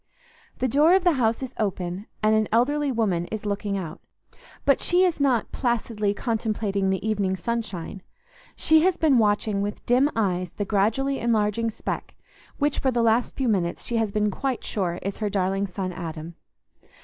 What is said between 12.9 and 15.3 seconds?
last few minutes she has been quite sure is her